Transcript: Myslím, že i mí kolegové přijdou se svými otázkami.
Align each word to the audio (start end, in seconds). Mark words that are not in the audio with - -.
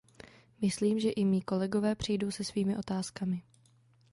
Myslím, 0.61 0.99
že 0.99 1.09
i 1.09 1.25
mí 1.25 1.41
kolegové 1.41 1.95
přijdou 1.95 2.31
se 2.31 2.43
svými 2.43 2.77
otázkami. 2.77 3.43